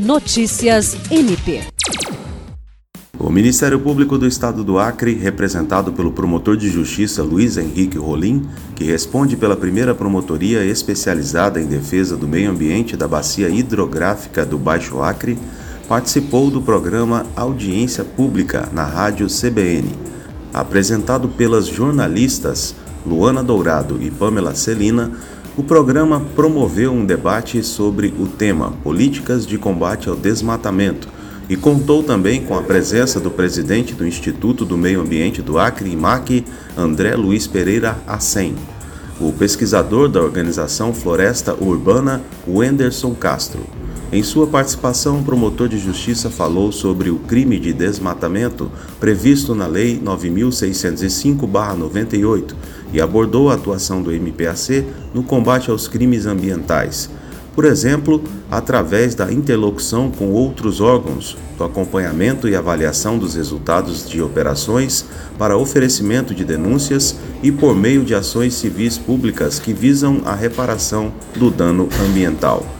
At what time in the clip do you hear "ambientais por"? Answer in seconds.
56.26-57.64